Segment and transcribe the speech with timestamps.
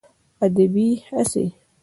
[0.45, 1.45] ادبي هڅې